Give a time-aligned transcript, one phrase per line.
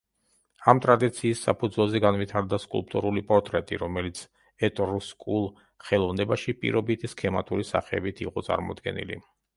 [0.71, 4.23] ამ ტრადიციის საფუძველზე განვითარდა სკულპტურული პორტრეტი, რომელიც
[4.69, 5.45] ეტრუსკულ
[5.91, 9.25] ხელოვნებაში პირობითი, სქემატური სახეებით იყო წარმოდგენილი.